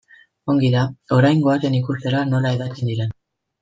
[0.53, 0.85] Ongi da,
[1.19, 3.19] orain goazen ikustera nola hedatzen diren.